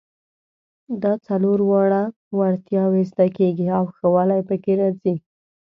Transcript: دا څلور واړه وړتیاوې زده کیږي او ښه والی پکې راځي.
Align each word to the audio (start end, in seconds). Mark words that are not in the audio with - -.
دا 1.03 1.13
څلور 1.27 1.59
واړه 1.69 2.03
وړتیاوې 2.37 3.03
زده 3.11 3.27
کیږي 3.37 3.67
او 3.77 3.83
ښه 3.95 4.05
والی 4.13 4.41
پکې 4.47 4.73
راځي. 4.81 5.15